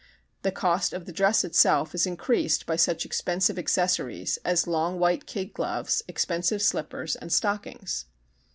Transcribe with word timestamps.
The 0.41 0.51
cost 0.51 0.93
of 0.93 1.05
the 1.05 1.11
dress 1.11 1.43
itself 1.43 1.93
is 1.93 2.07
increased 2.07 2.65
by 2.65 2.75
such 2.75 3.05
expensive 3.05 3.59
accessories 3.59 4.37
as 4.37 4.65
long 4.65 4.97
white 4.97 5.27
kid 5.27 5.53
gloves, 5.53 6.01
expensive 6.07 6.63
slippers 6.63 7.15
and 7.15 7.31
stockings. 7.31 8.07